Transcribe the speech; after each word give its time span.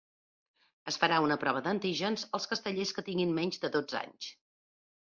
Es 0.91 0.95
farà 1.03 1.19
una 1.25 1.37
prova 1.45 1.61
d’antígens 1.67 2.27
als 2.39 2.51
castellers 2.55 2.95
que 2.97 3.07
tinguin 3.13 3.39
menys 3.41 3.65
de 3.67 3.73
dotze 3.79 4.01
anys. 4.05 4.35